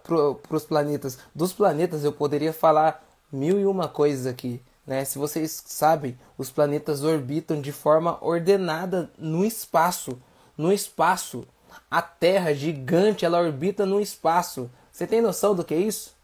os 0.50 0.64
planetas. 0.64 1.18
Dos 1.34 1.52
planetas 1.52 2.04
eu 2.04 2.12
poderia 2.12 2.52
falar 2.52 3.04
mil 3.32 3.58
e 3.58 3.66
uma 3.66 3.88
coisas 3.88 4.26
aqui. 4.26 4.62
Né? 4.86 5.04
Se 5.04 5.18
vocês 5.18 5.62
sabem, 5.66 6.16
os 6.36 6.48
planetas 6.50 7.02
orbitam 7.02 7.60
de 7.60 7.72
forma 7.72 8.16
ordenada 8.20 9.10
no 9.18 9.44
espaço. 9.44 10.20
No 10.56 10.72
espaço. 10.72 11.46
A 11.90 12.00
Terra 12.00 12.54
gigante, 12.54 13.24
ela 13.24 13.40
orbita 13.40 13.84
no 13.84 14.00
espaço. 14.00 14.70
Você 14.92 15.06
tem 15.06 15.20
noção 15.20 15.54
do 15.54 15.64
que 15.64 15.74
é 15.74 15.78
isso? 15.78 16.14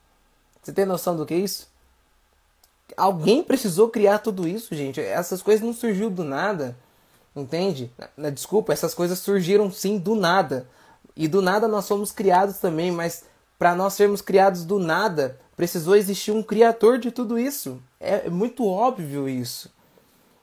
Você 0.63 0.73
tem 0.73 0.87
noção 0.87 1.17
do 1.17 1.27
que 1.27 1.35
é 1.35 1.39
isso? 1.39 1.69
Alguém 2.97 3.43
precisou 3.43 3.89
criar 3.89 4.19
tudo 4.19 4.47
isso, 4.47 4.75
gente. 4.75 5.01
Essas 5.01 5.43
coisas 5.43 5.65
não 5.65 5.73
surgiu 5.73 6.11
do 6.11 6.25
nada. 6.25 6.77
Entende? 7.35 7.91
Desculpa, 8.33 8.73
essas 8.73 8.95
coisas 8.95 9.19
surgiram 9.19 9.71
sim 9.71 9.99
do 9.99 10.15
nada. 10.15 10.69
E 11.17 11.27
do 11.27 11.43
nada 11.43 11.67
nós 11.67 11.85
somos 11.85 12.13
criados 12.13 12.59
também, 12.59 12.91
mas 12.91 13.25
para 13.59 13.75
nós 13.75 13.95
sermos 13.95 14.21
criados 14.21 14.65
do 14.65 14.79
nada, 14.79 15.39
precisou 15.57 15.97
existir 15.97 16.31
um 16.31 16.43
criador 16.43 16.99
de 16.99 17.11
tudo 17.11 17.39
isso. 17.39 17.81
É 17.99 18.29
muito 18.29 18.67
óbvio 18.67 19.29
isso. 19.29 19.73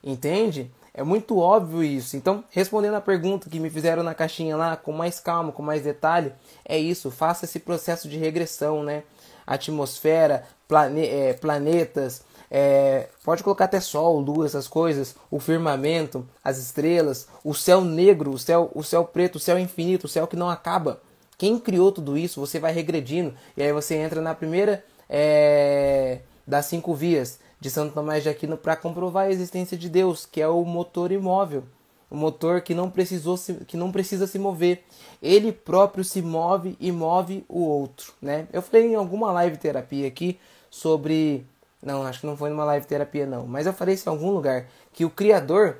Entende? 0.04 0.72
É 0.94 1.04
muito 1.04 1.38
óbvio 1.38 1.84
isso. 1.84 2.18
Então, 2.18 2.44
respondendo 2.50 2.96
a 2.96 3.02
pergunta 3.02 3.50
que 3.50 3.60
me 3.60 3.70
fizeram 3.70 4.04
na 4.04 4.14
caixinha 4.14 4.58
lá, 4.58 4.76
com 4.76 4.92
mais 4.92 5.20
calma, 5.20 5.52
com 5.52 5.62
mais 5.62 5.84
detalhe, 5.84 6.34
é 6.66 6.78
isso. 6.78 7.10
Faça 7.10 7.46
esse 7.46 7.60
processo 7.60 8.10
de 8.10 8.18
regressão, 8.18 8.84
né? 8.84 9.04
Atmosfera, 9.48 10.46
plane 10.68 11.06
é, 11.06 11.34
planetas, 11.34 12.24
é, 12.54 13.08
pode 13.24 13.42
colocar 13.42 13.64
até 13.64 13.80
sol, 13.80 14.20
lua, 14.20 14.46
essas 14.46 14.68
coisas, 14.68 15.16
o 15.32 15.40
firmamento, 15.40 16.28
as 16.44 16.58
estrelas, 16.58 17.30
o 17.46 17.54
céu 17.54 17.80
negro, 17.80 18.32
o 18.32 18.38
céu, 18.38 18.70
o 18.76 18.84
céu 18.84 19.06
preto, 19.06 19.38
o 19.38 19.40
céu 19.40 19.58
infinito, 19.58 20.04
o 20.04 20.10
céu 20.10 20.28
que 20.28 20.36
não 20.36 20.50
acaba. 20.50 21.02
Quem 21.38 21.58
criou 21.58 21.94
tudo 21.94 22.18
isso? 22.18 22.42
Você 22.42 22.60
vai 22.60 22.74
regredindo 22.74 23.34
e 23.56 23.64
aí 23.64 23.72
você 23.72 23.96
entra 23.96 24.22
na 24.22 24.36
primeira 24.36 24.84
é, 25.10 26.20
das 26.46 26.66
cinco 26.66 26.94
vias 26.94 27.40
de 27.58 27.70
Santo 27.70 27.94
Tomás 27.94 28.22
de 28.22 28.28
Aquino 28.28 28.58
para 28.58 28.76
comprovar 28.76 29.28
a 29.28 29.32
existência 29.32 29.78
de 29.78 29.88
Deus, 29.88 30.26
que 30.26 30.42
é 30.42 30.48
o 30.48 30.66
motor 30.66 31.10
imóvel, 31.10 31.64
o 32.10 32.18
motor 32.18 32.60
que 32.60 32.76
não 32.76 32.90
precisou 32.90 33.38
se, 33.38 33.54
que 33.66 33.78
não 33.78 33.94
precisa 33.94 34.28
se 34.28 34.38
mover. 34.38 34.84
Ele 35.22 35.54
próprio 35.54 36.04
se 36.04 36.22
move 36.22 36.76
e 36.82 36.92
move 36.92 37.46
o 37.48 37.62
outro, 37.62 38.14
né? 38.22 38.48
Eu 38.52 38.62
falei 38.62 38.88
em 38.88 38.96
alguma 38.96 39.32
live 39.32 39.56
terapia 39.56 40.06
aqui 40.06 40.38
sobre 40.70 41.46
não, 41.82 42.04
acho 42.04 42.22
que 42.22 42.26
não 42.28 42.38
foi 42.38 42.50
numa 42.50 42.66
live 42.66 42.86
terapia 42.86 43.26
não, 43.26 43.48
mas 43.48 43.66
eu 43.66 43.74
falei 43.74 43.96
isso 43.96 44.08
em 44.08 44.12
algum 44.12 44.32
lugar 44.32 44.68
que 44.94 45.04
o 45.04 45.10
criador 45.10 45.78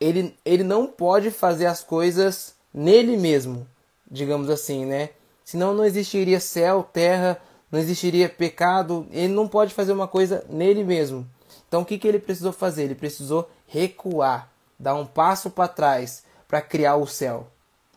ele, 0.00 0.36
ele 0.44 0.64
não 0.64 0.86
pode 0.86 1.30
fazer 1.30 1.66
as 1.66 1.82
coisas 1.82 2.54
nele 2.72 3.16
mesmo, 3.16 3.66
digamos 4.10 4.50
assim, 4.50 4.84
né? 4.84 5.10
Senão 5.44 5.74
não 5.74 5.84
existiria 5.84 6.40
céu, 6.40 6.82
terra, 6.82 7.40
não 7.70 7.78
existiria 7.78 8.28
pecado, 8.28 9.06
ele 9.10 9.32
não 9.32 9.48
pode 9.48 9.72
fazer 9.74 9.92
uma 9.92 10.08
coisa 10.08 10.44
nele 10.48 10.84
mesmo. 10.84 11.26
Então 11.68 11.82
o 11.82 11.84
que, 11.84 11.98
que 11.98 12.06
ele 12.06 12.18
precisou 12.18 12.52
fazer? 12.52 12.84
Ele 12.84 12.94
precisou 12.94 13.48
recuar, 13.66 14.50
dar 14.78 14.94
um 14.94 15.06
passo 15.06 15.50
para 15.50 15.68
trás 15.68 16.24
para 16.46 16.60
criar 16.60 16.96
o 16.96 17.06
céu. 17.06 17.48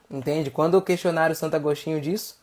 Entende? 0.09 0.49
Quando 0.49 0.81
questionaram 0.81 1.35
Santo 1.35 1.55
Agostinho 1.55 2.01
disso, 2.01 2.37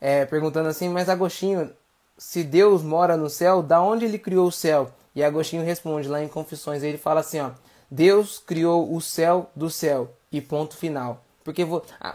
é, 0.00 0.26
perguntando 0.26 0.68
assim, 0.68 0.88
mas 0.88 1.08
Agostinho, 1.08 1.72
se 2.18 2.42
Deus 2.42 2.82
mora 2.82 3.16
no 3.16 3.30
céu, 3.30 3.62
da 3.62 3.80
onde 3.80 4.04
ele 4.04 4.18
criou 4.18 4.48
o 4.48 4.52
céu? 4.52 4.90
E 5.14 5.22
Agostinho 5.22 5.64
responde 5.64 6.08
lá 6.08 6.22
em 6.22 6.28
Confissões, 6.28 6.82
ele 6.82 6.98
fala 6.98 7.20
assim, 7.20 7.40
ó: 7.40 7.50
Deus 7.90 8.38
criou 8.38 8.92
o 8.94 9.00
céu 9.00 9.50
do 9.54 9.70
céu 9.70 10.12
e 10.30 10.40
ponto 10.40 10.76
final. 10.76 11.24
Porque 11.44 11.64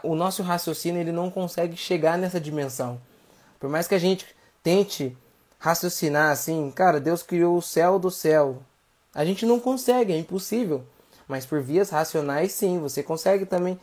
o 0.03 0.13
nosso 0.13 0.43
raciocínio 0.43 1.01
ele 1.01 1.11
não 1.11 1.31
consegue 1.31 1.75
chegar 1.75 2.17
nessa 2.17 2.39
dimensão. 2.39 3.01
Por 3.59 3.67
mais 3.67 3.87
que 3.87 3.95
a 3.95 3.99
gente 3.99 4.27
tente 4.61 5.17
raciocinar 5.57 6.29
assim, 6.29 6.69
cara, 6.69 6.99
Deus 6.99 7.23
criou 7.23 7.57
o 7.57 7.61
céu 7.61 7.97
do 7.97 8.11
céu. 8.11 8.61
A 9.15 9.25
gente 9.25 9.45
não 9.45 9.59
consegue, 9.59 10.13
é 10.13 10.17
impossível. 10.17 10.83
Mas 11.27 11.45
por 11.45 11.61
vias 11.61 11.89
racionais, 11.89 12.51
sim, 12.51 12.79
você 12.79 13.01
consegue 13.01 13.45
também 13.45 13.79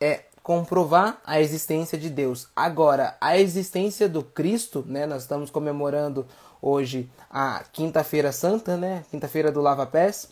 é, 0.00 0.24
comprovar 0.46 1.20
a 1.26 1.40
existência 1.40 1.98
de 1.98 2.08
Deus. 2.08 2.46
Agora, 2.54 3.16
a 3.20 3.36
existência 3.36 4.08
do 4.08 4.22
Cristo, 4.22 4.84
né? 4.86 5.04
Nós 5.04 5.22
estamos 5.22 5.50
comemorando 5.50 6.24
hoje 6.62 7.10
a 7.28 7.64
Quinta-feira 7.72 8.30
Santa, 8.30 8.76
né? 8.76 9.04
Quinta-feira 9.10 9.50
do 9.50 9.60
Lava 9.60 9.84
Pés. 9.86 10.28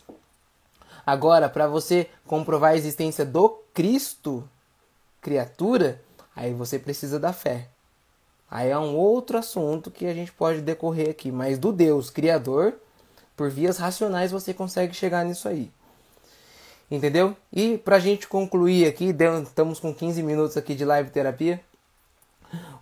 Agora, 1.05 1.49
para 1.49 1.67
você 1.67 2.07
comprovar 2.25 2.71
a 2.71 2.77
existência 2.77 3.25
do 3.25 3.61
Cristo, 3.73 4.47
criatura, 5.19 6.01
aí 6.33 6.53
você 6.53 6.79
precisa 6.79 7.19
da 7.19 7.33
fé. 7.33 7.67
Aí 8.49 8.69
é 8.69 8.79
um 8.79 8.95
outro 8.95 9.37
assunto 9.37 9.91
que 9.91 10.05
a 10.05 10.13
gente 10.13 10.31
pode 10.31 10.61
decorrer 10.61 11.09
aqui, 11.09 11.29
mas 11.29 11.59
do 11.59 11.73
Deus 11.73 12.09
criador, 12.09 12.75
por 13.35 13.49
vias 13.49 13.77
racionais 13.77 14.31
você 14.31 14.53
consegue 14.53 14.93
chegar 14.93 15.25
nisso 15.25 15.49
aí. 15.49 15.69
Entendeu? 16.89 17.35
E 17.51 17.77
pra 17.79 17.99
gente 17.99 18.27
concluir 18.27 18.87
aqui, 18.87 19.15
estamos 19.43 19.79
com 19.79 19.93
15 19.93 20.21
minutos 20.21 20.55
aqui 20.55 20.75
de 20.75 20.85
live 20.85 21.09
terapia. 21.09 21.59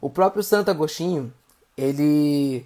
O 0.01 0.10
próprio 0.10 0.43
Santo 0.43 0.69
Agostinho, 0.69 1.33
ele 1.77 2.65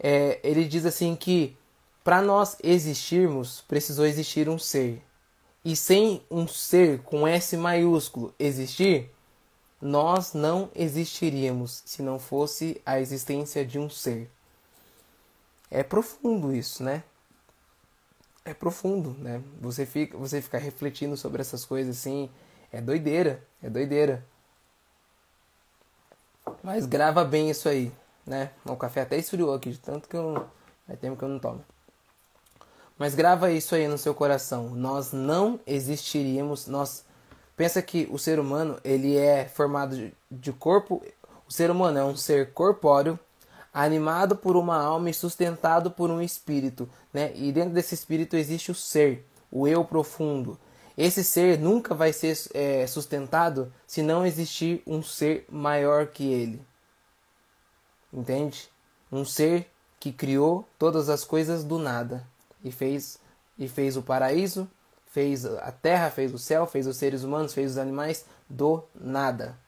é, 0.00 0.40
ele 0.42 0.64
diz 0.64 0.86
assim 0.86 1.14
que 1.14 1.56
para 2.02 2.22
nós 2.22 2.56
existirmos, 2.62 3.62
precisou 3.68 4.06
existir 4.06 4.48
um 4.48 4.58
ser. 4.58 5.02
E 5.64 5.76
sem 5.76 6.22
um 6.30 6.48
ser 6.48 7.00
com 7.02 7.28
S 7.28 7.54
maiúsculo 7.56 8.32
existir, 8.38 9.10
nós 9.80 10.32
não 10.32 10.70
existiríamos 10.74 11.82
se 11.84 12.00
não 12.02 12.18
fosse 12.18 12.80
a 12.86 12.98
existência 12.98 13.64
de 13.64 13.78
um 13.78 13.90
ser. 13.90 14.30
É 15.70 15.82
profundo 15.82 16.54
isso, 16.54 16.82
né? 16.82 17.02
É 18.48 18.54
profundo, 18.54 19.14
né? 19.18 19.42
Você 19.60 19.84
fica, 19.84 20.16
você 20.16 20.40
fica 20.40 20.56
refletindo 20.56 21.18
sobre 21.18 21.42
essas 21.42 21.66
coisas 21.66 21.98
assim, 21.98 22.30
é 22.72 22.80
doideira, 22.80 23.44
é 23.62 23.68
doideira. 23.68 24.24
Mas 26.62 26.86
grava 26.86 27.26
bem 27.26 27.50
isso 27.50 27.68
aí, 27.68 27.92
né? 28.26 28.50
O 28.64 28.74
café 28.74 29.02
até 29.02 29.18
esfriou 29.18 29.52
aqui, 29.52 29.72
de 29.72 29.78
tanto 29.78 30.08
que 30.08 30.16
eu 30.16 30.46
faz 30.86 30.98
tempo 30.98 31.18
que 31.18 31.24
eu 31.24 31.28
não 31.28 31.38
tomo. 31.38 31.62
Mas 32.96 33.14
grava 33.14 33.52
isso 33.52 33.74
aí 33.74 33.86
no 33.86 33.98
seu 33.98 34.14
coração. 34.14 34.70
Nós 34.70 35.12
não 35.12 35.60
existiríamos, 35.66 36.66
nós 36.66 37.04
pensa 37.54 37.82
que 37.82 38.08
o 38.10 38.18
ser 38.18 38.40
humano, 38.40 38.80
ele 38.82 39.14
é 39.14 39.46
formado 39.46 39.94
de, 39.94 40.14
de 40.30 40.52
corpo, 40.54 41.02
o 41.46 41.52
ser 41.52 41.70
humano 41.70 41.98
é 41.98 42.04
um 42.04 42.16
ser 42.16 42.54
corpóreo, 42.54 43.20
animado 43.72 44.36
por 44.36 44.56
uma 44.56 44.76
alma 44.76 45.10
e 45.10 45.14
sustentado 45.14 45.90
por 45.90 46.10
um 46.10 46.20
espírito, 46.20 46.88
né? 47.12 47.32
E 47.34 47.52
dentro 47.52 47.74
desse 47.74 47.94
espírito 47.94 48.36
existe 48.36 48.70
o 48.70 48.74
ser, 48.74 49.26
o 49.50 49.66
eu 49.68 49.84
profundo. 49.84 50.58
Esse 50.96 51.22
ser 51.22 51.58
nunca 51.58 51.94
vai 51.94 52.12
ser 52.12 52.36
é, 52.54 52.86
sustentado 52.86 53.72
se 53.86 54.02
não 54.02 54.26
existir 54.26 54.82
um 54.86 55.02
ser 55.02 55.46
maior 55.48 56.08
que 56.08 56.24
ele. 56.24 56.60
Entende? 58.12 58.68
Um 59.12 59.24
ser 59.24 59.70
que 60.00 60.12
criou 60.12 60.68
todas 60.78 61.08
as 61.08 61.24
coisas 61.24 61.62
do 61.62 61.78
nada 61.78 62.26
e 62.64 62.72
fez 62.72 63.18
e 63.58 63.66
fez 63.68 63.96
o 63.96 64.02
paraíso, 64.02 64.68
fez 65.06 65.44
a 65.44 65.72
terra, 65.72 66.10
fez 66.10 66.32
o 66.32 66.38
céu, 66.38 66.66
fez 66.66 66.86
os 66.86 66.96
seres 66.96 67.24
humanos, 67.24 67.52
fez 67.52 67.72
os 67.72 67.78
animais 67.78 68.24
do 68.48 68.82
nada. 68.94 69.58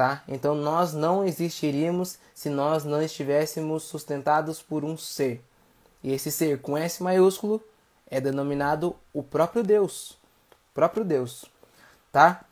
Tá? 0.00 0.22
Então 0.26 0.54
nós 0.54 0.94
não 0.94 1.26
existiríamos 1.26 2.18
se 2.34 2.48
nós 2.48 2.84
não 2.84 3.02
estivéssemos 3.02 3.82
sustentados 3.82 4.62
por 4.62 4.82
um 4.82 4.96
ser. 4.96 5.44
E 6.02 6.10
esse 6.10 6.32
ser 6.32 6.62
com 6.62 6.74
S 6.74 7.02
maiúsculo 7.02 7.62
é 8.10 8.18
denominado 8.18 8.96
o 9.12 9.22
próprio 9.22 9.62
Deus. 9.62 10.12
O 10.70 10.72
próprio 10.72 11.04
Deus. 11.04 11.44
Tá? 12.10 12.46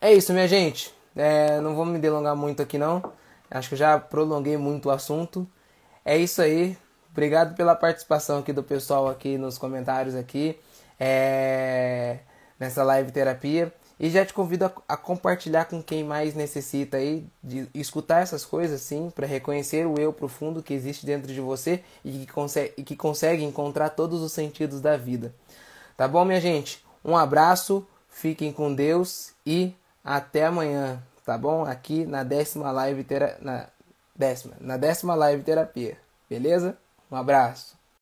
É 0.00 0.14
isso, 0.14 0.32
minha 0.32 0.48
gente. 0.48 0.94
É, 1.14 1.60
não 1.60 1.74
vou 1.74 1.84
me 1.84 1.98
delongar 1.98 2.34
muito 2.34 2.62
aqui 2.62 2.78
não. 2.78 3.02
Acho 3.50 3.68
que 3.68 3.76
já 3.76 3.98
prolonguei 3.98 4.56
muito 4.56 4.86
o 4.86 4.90
assunto. 4.90 5.46
É 6.06 6.16
isso 6.16 6.40
aí. 6.40 6.78
Obrigado 7.12 7.54
pela 7.54 7.74
participação 7.74 8.38
aqui 8.38 8.54
do 8.54 8.62
pessoal 8.62 9.10
aqui 9.10 9.36
nos 9.36 9.58
comentários 9.58 10.14
aqui 10.14 10.58
é, 10.98 12.20
nessa 12.58 12.82
live 12.82 13.12
terapia. 13.12 13.70
E 13.98 14.10
já 14.10 14.24
te 14.26 14.34
convido 14.34 14.66
a, 14.66 14.72
a, 14.86 14.96
compartilhar 14.96 15.64
com 15.64 15.82
quem 15.82 16.04
mais 16.04 16.34
necessita 16.34 16.98
aí 16.98 17.26
de 17.42 17.66
escutar 17.74 18.22
essas 18.22 18.44
coisas, 18.44 18.82
sim, 18.82 19.10
para 19.14 19.26
reconhecer 19.26 19.86
o 19.86 19.98
eu 19.98 20.12
profundo 20.12 20.62
que 20.62 20.74
existe 20.74 21.06
dentro 21.06 21.32
de 21.32 21.40
você 21.40 21.82
e 22.04 22.10
que, 22.10 22.26
consegue, 22.26 22.74
e 22.76 22.82
que 22.82 22.94
consegue 22.94 23.42
encontrar 23.42 23.90
todos 23.90 24.20
os 24.20 24.32
sentidos 24.32 24.82
da 24.82 24.96
vida. 24.98 25.34
Tá 25.96 26.06
bom, 26.06 26.24
minha 26.26 26.40
gente? 26.40 26.84
Um 27.02 27.16
abraço, 27.16 27.86
fiquem 28.10 28.52
com 28.52 28.74
Deus 28.74 29.32
e 29.46 29.74
até 30.04 30.44
amanhã, 30.44 31.02
tá 31.24 31.38
bom? 31.38 31.64
Aqui 31.64 32.04
na 32.04 32.22
décima 32.22 32.70
live, 32.70 33.02
tera, 33.02 33.38
na 33.40 33.66
décima, 34.14 34.56
na 34.60 34.76
décima 34.76 35.14
live 35.14 35.42
terapia, 35.42 35.96
beleza? 36.28 36.76
Um 37.10 37.16
abraço. 37.16 37.75